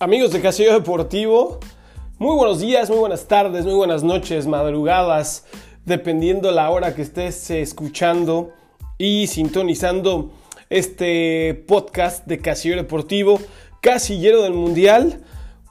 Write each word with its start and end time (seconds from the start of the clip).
Amigos 0.00 0.32
de 0.32 0.40
Castillo 0.40 0.72
Deportivo, 0.72 1.60
muy 2.18 2.34
buenos 2.34 2.58
días, 2.58 2.90
muy 2.90 2.98
buenas 2.98 3.28
tardes, 3.28 3.64
muy 3.64 3.76
buenas 3.76 4.02
noches, 4.02 4.48
madrugadas, 4.48 5.44
dependiendo 5.84 6.50
la 6.50 6.68
hora 6.70 6.96
que 6.96 7.02
estés 7.02 7.48
escuchando 7.52 8.50
y 8.98 9.28
sintonizando 9.28 10.32
este 10.68 11.64
podcast 11.68 12.26
de 12.26 12.38
Casillero 12.38 12.82
Deportivo, 12.82 13.38
Casillero 13.80 14.42
del 14.42 14.52
Mundial 14.52 15.22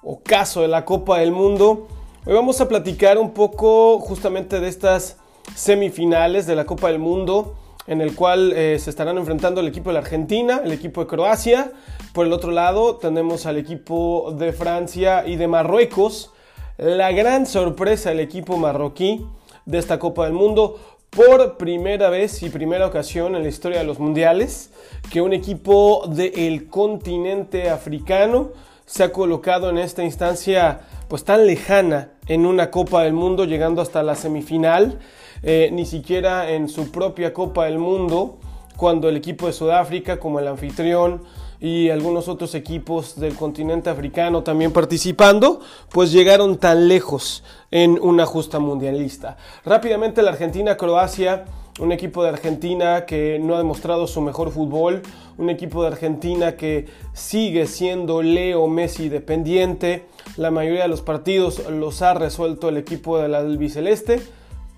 o 0.01 0.23
caso 0.23 0.61
de 0.61 0.69
la 0.69 0.85
Copa 0.85 1.19
del 1.19 1.33
Mundo. 1.33 1.89
Hoy 2.25 2.33
vamos 2.33 2.61
a 2.61 2.69
platicar 2.69 3.17
un 3.17 3.31
poco 3.31 3.99
justamente 3.99 4.61
de 4.61 4.69
estas 4.69 5.17
semifinales 5.53 6.47
de 6.47 6.55
la 6.55 6.63
Copa 6.65 6.87
del 6.87 6.99
Mundo 6.99 7.57
en 7.87 8.01
el 8.01 8.15
cual 8.15 8.53
eh, 8.53 8.77
se 8.79 8.89
estarán 8.89 9.17
enfrentando 9.17 9.61
el 9.61 9.67
equipo 9.67 9.89
de 9.89 9.93
la 9.93 9.99
Argentina, 9.99 10.61
el 10.63 10.71
equipo 10.71 11.01
de 11.01 11.07
Croacia. 11.07 11.71
Por 12.13 12.25
el 12.25 12.33
otro 12.33 12.51
lado 12.51 12.97
tenemos 12.97 13.45
al 13.45 13.57
equipo 13.57 14.33
de 14.37 14.53
Francia 14.53 15.25
y 15.25 15.35
de 15.35 15.47
Marruecos. 15.47 16.31
La 16.77 17.11
gran 17.11 17.45
sorpresa 17.45 18.09
del 18.09 18.19
equipo 18.19 18.57
marroquí 18.57 19.25
de 19.65 19.77
esta 19.77 19.99
Copa 19.99 20.25
del 20.25 20.33
Mundo. 20.33 20.79
Por 21.09 21.57
primera 21.57 22.09
vez 22.09 22.41
y 22.41 22.49
primera 22.49 22.87
ocasión 22.87 23.35
en 23.35 23.43
la 23.43 23.49
historia 23.49 23.79
de 23.79 23.85
los 23.85 23.99
mundiales 23.99 24.71
que 25.11 25.21
un 25.21 25.33
equipo 25.33 26.05
del 26.07 26.67
continente 26.67 27.69
africano 27.69 28.49
se 28.85 29.03
ha 29.03 29.11
colocado 29.11 29.69
en 29.69 29.77
esta 29.77 30.03
instancia 30.03 30.81
pues 31.13 31.25
tan 31.25 31.45
lejana 31.45 32.09
en 32.25 32.47
una 32.47 32.71
Copa 32.71 33.03
del 33.03 33.13
Mundo 33.13 33.45
llegando 33.45 33.83
hasta 33.83 34.01
la 34.01 34.15
semifinal. 34.15 34.97
Eh, 35.43 35.69
ni 35.71 35.85
siquiera 35.85 36.49
en 36.49 36.67
su 36.67 36.89
propia 36.89 37.35
Copa 37.35 37.65
del 37.65 37.77
Mundo, 37.77 38.39
cuando 38.77 39.09
el 39.09 39.17
equipo 39.17 39.45
de 39.45 39.53
Sudáfrica, 39.53 40.19
como 40.19 40.39
el 40.39 40.47
anfitrión, 40.47 41.21
y 41.59 41.91
algunos 41.91 42.27
otros 42.27 42.55
equipos 42.55 43.19
del 43.19 43.35
continente 43.35 43.91
africano 43.91 44.41
también 44.41 44.71
participando, 44.71 45.59
pues 45.91 46.11
llegaron 46.11 46.57
tan 46.57 46.87
lejos 46.87 47.43
en 47.69 47.99
una 48.01 48.25
justa 48.25 48.57
mundialista. 48.57 49.37
Rápidamente 49.63 50.23
la 50.23 50.31
Argentina-Croacia, 50.31 51.45
un 51.79 51.91
equipo 51.91 52.23
de 52.23 52.29
Argentina 52.29 53.05
que 53.05 53.39
no 53.41 53.55
ha 53.55 53.57
demostrado 53.57 54.07
su 54.07 54.21
mejor 54.21 54.51
fútbol, 54.51 55.01
un 55.37 55.49
equipo 55.49 55.81
de 55.81 55.87
Argentina 55.87 56.55
que 56.55 56.85
sigue 57.13 57.65
siendo 57.65 58.21
Leo 58.21 58.67
Messi 58.67 59.09
dependiente, 59.09 60.05
la 60.37 60.51
mayoría 60.51 60.83
de 60.83 60.87
los 60.87 61.01
partidos 61.01 61.67
los 61.69 62.01
ha 62.01 62.13
resuelto 62.13 62.69
el 62.69 62.77
equipo 62.77 63.17
del 63.17 63.35
albiceleste 63.35 64.21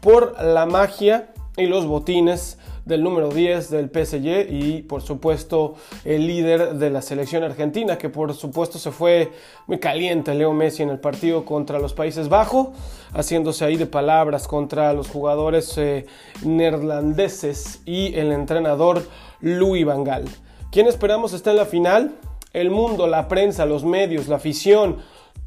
por 0.01 0.41
la 0.41 0.65
magia 0.65 1.33
y 1.57 1.65
los 1.65 1.85
botines 1.85 2.57
del 2.85 3.03
número 3.03 3.29
10 3.29 3.69
del 3.71 3.89
PSG 3.89 4.47
y 4.49 4.83
por 4.83 5.01
supuesto 5.01 5.75
el 6.03 6.27
líder 6.27 6.75
de 6.75 6.89
la 6.89 7.01
selección 7.01 7.43
argentina 7.43 7.97
que 7.97 8.09
por 8.09 8.33
supuesto 8.33 8.77
se 8.77 8.91
fue 8.91 9.31
muy 9.67 9.79
caliente 9.79 10.33
Leo 10.35 10.53
Messi 10.53 10.83
en 10.83 10.89
el 10.89 10.99
partido 10.99 11.45
contra 11.45 11.79
los 11.79 11.93
Países 11.93 12.29
Bajos 12.29 12.69
haciéndose 13.13 13.65
ahí 13.65 13.75
de 13.75 13.87
palabras 13.87 14.47
contra 14.47 14.93
los 14.93 15.09
jugadores 15.09 15.77
eh, 15.77 16.05
neerlandeses 16.43 17.81
y 17.85 18.13
el 18.15 18.31
entrenador 18.31 19.03
Louis 19.41 19.85
Van 19.85 20.03
Gaal. 20.03 20.25
¿Quién 20.71 20.87
esperamos 20.87 21.33
está 21.33 21.51
en 21.51 21.57
la 21.57 21.65
final? 21.65 22.15
El 22.53 22.69
mundo, 22.69 23.07
la 23.07 23.27
prensa, 23.27 23.65
los 23.65 23.83
medios, 23.83 24.27
la 24.27 24.37
afición, 24.37 24.97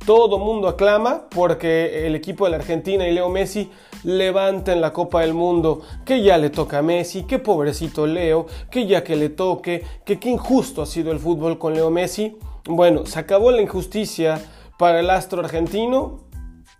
todo 0.08 0.38
mundo 0.38 0.68
aclama 0.68 1.24
porque 1.28 2.06
el 2.06 2.14
equipo 2.14 2.46
de 2.46 2.52
la 2.52 2.56
Argentina 2.56 3.06
y 3.06 3.12
Leo 3.12 3.28
Messi 3.28 3.70
levanten 4.04 4.80
la 4.80 4.90
Copa 4.90 5.20
del 5.20 5.34
Mundo, 5.34 5.82
que 6.06 6.22
ya 6.22 6.38
le 6.38 6.48
toca 6.48 6.78
a 6.78 6.82
Messi, 6.82 7.24
que 7.24 7.38
pobrecito 7.38 8.06
Leo, 8.06 8.46
que 8.70 8.86
ya 8.86 9.04
que 9.04 9.16
le 9.16 9.28
toque, 9.28 9.84
que 10.06 10.18
qué 10.18 10.30
injusto 10.30 10.80
ha 10.80 10.86
sido 10.86 11.12
el 11.12 11.18
fútbol 11.18 11.58
con 11.58 11.74
Leo 11.74 11.90
Messi. 11.90 12.38
Bueno, 12.64 13.04
se 13.04 13.18
acabó 13.18 13.50
la 13.50 13.60
injusticia 13.60 14.40
para 14.78 15.00
el 15.00 15.10
astro 15.10 15.40
argentino 15.40 16.20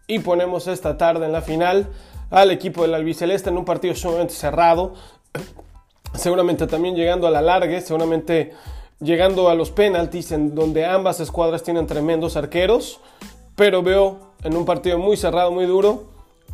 y 0.06 0.20
ponemos 0.20 0.66
esta 0.66 0.96
tarde 0.96 1.26
en 1.26 1.32
la 1.32 1.42
final 1.42 1.86
al 2.30 2.50
equipo 2.50 2.80
del 2.80 2.94
albiceleste 2.94 3.50
en 3.50 3.58
un 3.58 3.66
partido 3.66 3.94
sumamente 3.94 4.32
cerrado, 4.32 4.94
seguramente 6.14 6.66
también 6.66 6.96
llegando 6.96 7.26
a 7.26 7.30
la 7.30 7.42
larga, 7.42 7.78
seguramente 7.82 8.54
llegando 9.00 9.48
a 9.48 9.54
los 9.54 9.70
penaltis 9.70 10.32
en 10.32 10.54
donde 10.54 10.84
ambas 10.84 11.20
escuadras 11.20 11.62
tienen 11.62 11.86
tremendos 11.86 12.36
arqueros, 12.36 13.00
pero 13.54 13.82
veo 13.82 14.34
en 14.42 14.56
un 14.56 14.64
partido 14.64 14.98
muy 14.98 15.16
cerrado, 15.16 15.50
muy 15.50 15.66
duro, 15.66 16.04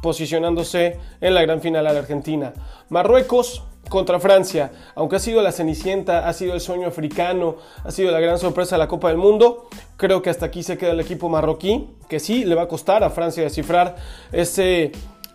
posicionándose 0.03 0.99
en 1.21 1.35
la 1.35 1.43
gran 1.43 1.61
final 1.61 1.87
a 1.87 1.93
la 1.93 2.01
Argentina. 2.01 2.53
Marruecos 2.91 3.63
contra 3.89 4.21
Francia, 4.21 4.73
aunque 4.95 5.17
ha 5.17 5.19
sido 5.19 5.43
la 5.43 5.53
cenicienta, 5.53 6.29
ha 6.29 6.33
sido 6.33 6.55
el 6.55 6.61
sueño 6.61 6.89
africano, 6.89 7.57
ha 7.83 7.91
sido 7.91 8.11
la 8.11 8.21
gran 8.21 8.39
sorpresa 8.39 8.77
de 8.77 8.81
la 8.81 8.89
Copa 8.89 9.09
del 9.09 9.19
Mundo, 9.19 9.69
creo 9.97 10.23
que 10.23 10.31
hasta 10.31 10.47
aquí 10.47 10.63
se 10.63 10.79
queda 10.79 10.93
el 10.93 11.01
equipo 11.01 11.29
marroquí, 11.29 11.91
que 12.09 12.21
sí 12.21 12.45
le 12.45 12.55
va 12.55 12.63
a 12.63 12.69
costar 12.69 13.05
a 13.05 13.11
Francia 13.11 13.43
descifrar 13.43 13.97
ese 14.33 14.93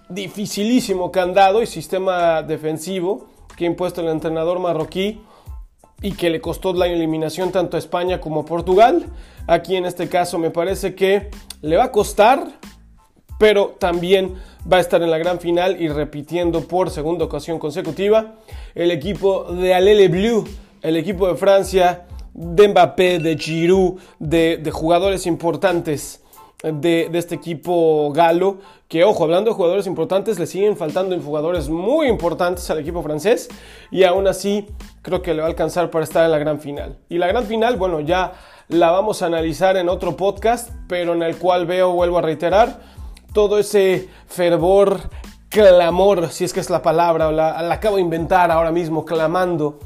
dificilísimo 0.09 1.12
candado 1.12 1.62
y 1.62 1.68
sistema 1.68 2.42
defensivo 2.42 3.28
que 3.56 3.66
ha 3.66 3.68
impuesto 3.68 4.02
el 4.02 4.08
entrenador 4.08 4.59
marroquí 4.59 5.22
y 6.02 6.14
que 6.14 6.30
le 6.30 6.42
costó 6.42 6.74
la 6.74 6.88
eliminación 6.88 7.52
tanto 7.52 7.78
a 7.78 7.80
España 7.80 8.22
como 8.22 8.42
a 8.42 8.46
Portugal. 8.46 9.06
Aquí 9.48 9.76
en 9.76 9.86
este 9.86 10.08
caso 10.08 10.38
me 10.38 10.50
parece 10.50 10.96
que 10.96 11.30
le 11.62 11.78
va 11.78 11.86
a 11.86 11.92
costar, 11.92 12.48
pero 13.38 13.76
también 13.80 14.36
va 14.72 14.78
a 14.78 14.82
estar 14.82 15.02
en 15.02 15.12
la 15.12 15.18
gran 15.18 15.40
final 15.40 15.82
y 15.82 15.88
repitiendo 15.88 16.62
por 16.62 16.90
segunda 16.90 17.26
ocasión 17.26 17.60
consecutiva 17.60 18.36
el 18.76 18.92
equipo 18.92 19.46
de 19.54 19.74
Alele 19.74 20.08
Blue, 20.08 20.46
el 20.82 20.98
equipo 20.98 21.28
de 21.28 21.36
Francia, 21.36 22.06
de 22.34 22.68
Mbappé, 22.68 23.20
de 23.20 23.38
Giroud, 23.38 24.00
de, 24.20 24.58
de 24.58 24.72
jugadores 24.72 25.26
importantes 25.26 26.22
de, 26.64 27.09
este 27.14 27.36
equipo 27.36 28.12
galo, 28.12 28.58
que 28.88 29.03
ojo, 29.03 29.24
hablando 29.24 29.52
de 29.52 29.56
jugadores 29.56 29.88
importantes, 29.88 30.40
le 30.40 30.46
siguen 30.46 30.75
faltando 30.75 31.20
jugadores 31.22 31.70
muy 31.70 32.08
importantes 32.08 32.70
al 32.70 32.80
equipo 32.80 33.02
francés 33.02 33.50
y 33.92 34.03
aún 34.03 34.28
así 34.28 34.68
creo 35.02 35.22
que 35.22 35.34
le 35.34 35.40
va 35.42 35.48
a 35.48 35.50
alcanzar 35.50 35.90
para 35.90 36.03
estar 36.03 36.25
en 36.25 36.31
la 36.31 36.38
gran 36.38 36.59
final. 36.59 36.98
Y 37.08 37.18
la 37.18 37.28
gran 37.28 37.46
final, 37.46 37.78
bueno, 37.78 38.02
ya 38.02 38.34
la 38.68 38.92
vamos 38.92 39.22
a 39.22 39.28
analizar 39.28 39.78
en 39.78 39.90
otro 39.90 40.18
podcast, 40.18 40.69
pero 40.88 41.14
en 41.14 41.24
el 41.24 41.38
cual 41.38 41.66
veo, 41.66 41.94
vuelvo 41.94 42.18
a 42.18 42.22
reiterar, 42.22 42.81
todo 43.34 43.58
ese 43.58 44.09
fervor, 44.28 45.02
clamor, 45.50 46.30
si 46.30 46.44
es 46.44 46.53
que 46.53 46.59
es 46.59 46.69
la 46.69 46.81
palabra, 46.81 47.31
la 47.31 47.74
acabo 47.74 47.96
de 47.96 48.02
inventar 48.02 48.52
ahora 48.52 48.72
mismo, 48.72 49.06
clamando 49.06 49.80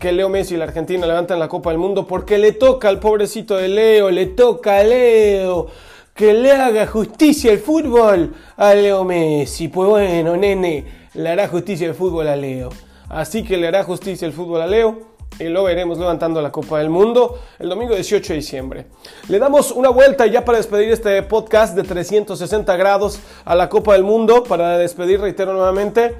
que 0.00 0.12
Leo 0.12 0.30
Messi 0.30 0.54
y 0.54 0.56
la 0.56 0.64
Argentina 0.64 1.06
levantan 1.06 1.38
la 1.38 1.46
Copa 1.46 1.70
del 1.70 1.78
Mundo 1.78 2.06
porque 2.06 2.38
le 2.38 2.52
toca 2.52 2.88
al 2.88 2.98
pobrecito 2.98 3.56
de 3.56 3.68
Leo, 3.68 4.10
le 4.10 4.26
toca 4.26 4.78
a 4.78 4.82
Leo 4.82 5.68
que 6.14 6.32
le 6.32 6.52
haga 6.52 6.86
justicia 6.86 7.52
el 7.52 7.60
fútbol 7.60 8.34
a 8.56 8.74
Leo 8.74 9.04
Messi. 9.04 9.68
Pues 9.68 9.88
bueno, 9.88 10.36
nene, 10.36 10.84
le 11.14 11.28
hará 11.28 11.48
justicia 11.48 11.86
el 11.86 11.94
fútbol 11.94 12.28
a 12.28 12.36
Leo. 12.36 12.70
Así 13.10 13.44
que 13.44 13.58
le 13.58 13.68
hará 13.68 13.84
justicia 13.84 14.26
el 14.26 14.32
fútbol 14.32 14.62
a 14.62 14.66
Leo 14.66 15.10
y 15.38 15.44
lo 15.44 15.64
veremos 15.64 15.98
levantando 15.98 16.40
la 16.40 16.50
Copa 16.50 16.78
del 16.78 16.90
Mundo 16.90 17.38
el 17.58 17.68
domingo 17.68 17.94
18 17.94 18.32
de 18.32 18.36
diciembre. 18.38 18.86
Le 19.28 19.38
damos 19.38 19.70
una 19.70 19.90
vuelta 19.90 20.26
ya 20.26 20.44
para 20.44 20.58
despedir 20.58 20.90
este 20.90 21.22
podcast 21.22 21.76
de 21.76 21.82
360 21.82 22.74
grados 22.76 23.20
a 23.44 23.54
la 23.54 23.68
Copa 23.68 23.92
del 23.92 24.04
Mundo. 24.04 24.44
Para 24.44 24.78
despedir, 24.78 25.20
reitero 25.20 25.52
nuevamente, 25.52 26.14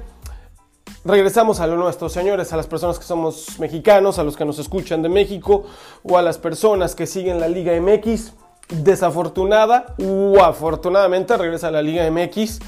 Regresamos 1.03 1.59
a 1.59 1.65
lo 1.65 1.77
nuestro, 1.77 2.09
señores, 2.09 2.53
a 2.53 2.57
las 2.57 2.67
personas 2.67 2.99
que 2.99 3.05
somos 3.05 3.59
mexicanos, 3.59 4.19
a 4.19 4.23
los 4.23 4.37
que 4.37 4.45
nos 4.45 4.59
escuchan 4.59 5.01
de 5.01 5.09
México 5.09 5.63
o 6.03 6.15
a 6.15 6.21
las 6.21 6.37
personas 6.37 6.93
que 6.93 7.07
siguen 7.07 7.39
la 7.39 7.47
Liga 7.47 7.73
MX. 7.81 8.33
Desafortunada 8.69 9.95
o 9.97 10.43
afortunadamente 10.43 11.35
regresa 11.37 11.69
a 11.69 11.71
la 11.71 11.81
Liga 11.81 12.09
MX. 12.11 12.59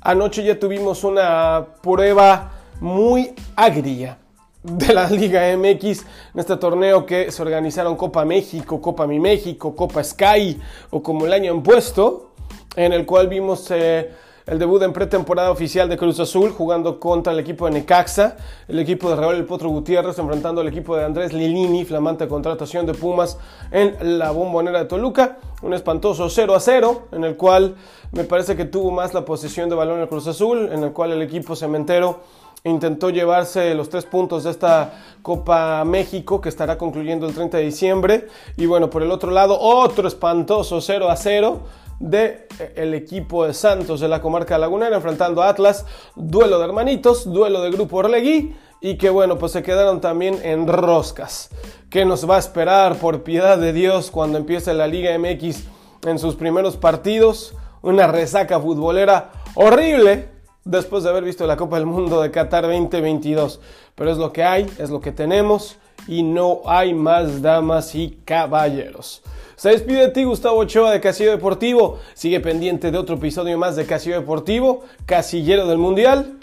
Anoche 0.00 0.42
ya 0.42 0.58
tuvimos 0.58 1.04
una 1.04 1.64
prueba 1.80 2.50
muy 2.80 3.32
agria 3.54 4.18
de 4.64 4.92
la 4.92 5.08
Liga 5.08 5.56
MX 5.56 6.00
en 6.34 6.40
este 6.40 6.56
torneo 6.56 7.06
que 7.06 7.30
se 7.30 7.40
organizaron 7.40 7.94
Copa 7.94 8.24
México, 8.24 8.80
Copa 8.80 9.06
Mi 9.06 9.20
México, 9.20 9.76
Copa 9.76 10.02
Sky 10.02 10.60
o 10.90 11.04
como 11.04 11.24
el 11.24 11.32
año 11.32 11.52
han 11.52 11.62
puesto, 11.62 12.32
en 12.74 12.92
el 12.92 13.06
cual 13.06 13.28
vimos... 13.28 13.70
Eh, 13.70 14.25
el 14.46 14.60
debut 14.60 14.80
en 14.82 14.92
pretemporada 14.92 15.50
oficial 15.50 15.88
de 15.88 15.96
Cruz 15.96 16.20
Azul 16.20 16.52
jugando 16.52 17.00
contra 17.00 17.32
el 17.32 17.40
equipo 17.40 17.66
de 17.66 17.72
Necaxa, 17.72 18.36
el 18.68 18.78
equipo 18.78 19.10
de 19.10 19.16
Raúl 19.16 19.34
El 19.34 19.44
Potro 19.44 19.68
Gutiérrez 19.70 20.16
enfrentando 20.20 20.60
al 20.60 20.68
equipo 20.68 20.96
de 20.96 21.04
Andrés 21.04 21.32
Lilini, 21.32 21.84
flamante 21.84 22.28
contratación 22.28 22.86
de 22.86 22.94
Pumas 22.94 23.38
en 23.72 24.18
la 24.18 24.30
bombonera 24.30 24.78
de 24.78 24.84
Toluca, 24.84 25.38
un 25.62 25.74
espantoso 25.74 26.30
0 26.30 26.54
a 26.54 26.60
0 26.60 27.08
en 27.10 27.24
el 27.24 27.36
cual 27.36 27.74
me 28.12 28.22
parece 28.22 28.54
que 28.54 28.64
tuvo 28.64 28.92
más 28.92 29.14
la 29.14 29.24
posesión 29.24 29.68
de 29.68 29.74
balón 29.74 30.00
el 30.00 30.08
Cruz 30.08 30.28
Azul, 30.28 30.70
en 30.72 30.84
el 30.84 30.92
cual 30.92 31.10
el 31.10 31.22
equipo 31.22 31.56
cementero 31.56 32.20
intentó 32.62 33.10
llevarse 33.10 33.74
los 33.74 33.88
tres 33.88 34.04
puntos 34.06 34.44
de 34.44 34.50
esta 34.50 34.92
Copa 35.22 35.84
México 35.84 36.40
que 36.40 36.48
estará 36.48 36.78
concluyendo 36.78 37.26
el 37.26 37.34
30 37.34 37.58
de 37.58 37.64
diciembre. 37.64 38.28
Y 38.56 38.66
bueno, 38.66 38.90
por 38.90 39.02
el 39.02 39.10
otro 39.10 39.30
lado, 39.30 39.58
otro 39.60 40.06
espantoso 40.06 40.80
0 40.80 41.08
a 41.08 41.16
0 41.16 41.60
de 42.00 42.46
eh, 42.58 42.92
equipo 42.94 43.46
de 43.46 43.54
Santos 43.54 44.00
de 44.00 44.08
la 44.08 44.20
comarca 44.20 44.58
lagunera 44.58 44.96
enfrentando 44.96 45.42
a 45.42 45.48
Atlas, 45.48 45.86
duelo 46.14 46.58
de 46.58 46.64
hermanitos, 46.64 47.30
duelo 47.30 47.62
de 47.62 47.70
grupo 47.70 47.98
Orlegui 47.98 48.54
y 48.80 48.96
que 48.98 49.10
bueno, 49.10 49.38
pues 49.38 49.52
se 49.52 49.62
quedaron 49.62 50.00
también 50.00 50.38
en 50.42 50.68
roscas. 50.68 51.50
¿Qué 51.90 52.04
nos 52.04 52.28
va 52.28 52.36
a 52.36 52.40
esperar 52.40 52.96
por 52.96 53.22
piedad 53.22 53.58
de 53.58 53.72
Dios 53.72 54.10
cuando 54.10 54.38
empiece 54.38 54.74
la 54.74 54.86
Liga 54.86 55.16
MX 55.18 55.64
en 56.06 56.18
sus 56.18 56.36
primeros 56.36 56.76
partidos? 56.76 57.54
Una 57.82 58.06
resaca 58.06 58.60
futbolera 58.60 59.30
horrible 59.54 60.28
después 60.64 61.04
de 61.04 61.10
haber 61.10 61.24
visto 61.24 61.46
la 61.46 61.56
Copa 61.56 61.76
del 61.76 61.86
Mundo 61.86 62.20
de 62.20 62.30
Qatar 62.30 62.64
2022. 62.64 63.60
Pero 63.94 64.10
es 64.10 64.18
lo 64.18 64.32
que 64.32 64.44
hay, 64.44 64.70
es 64.78 64.90
lo 64.90 65.00
que 65.00 65.12
tenemos 65.12 65.78
y 66.06 66.22
no 66.22 66.62
hay 66.66 66.94
más 66.94 67.42
damas 67.42 67.94
y 67.94 68.18
caballeros. 68.24 69.22
Se 69.56 69.70
despide 69.70 70.00
de 70.00 70.08
ti 70.08 70.24
Gustavo 70.24 70.58
Ochoa 70.58 70.92
de 70.92 71.00
Casillo 71.00 71.30
Deportivo. 71.30 71.98
Sigue 72.14 72.40
pendiente 72.40 72.90
de 72.90 72.98
otro 72.98 73.16
episodio 73.16 73.56
más 73.56 73.74
de 73.74 73.86
Casillo 73.86 74.20
Deportivo, 74.20 74.84
Casillero 75.06 75.66
del 75.66 75.78
Mundial. 75.78 76.38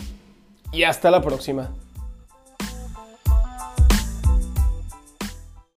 Y 0.71 0.83
hasta 0.83 1.11
la 1.11 1.21
próxima. 1.21 1.69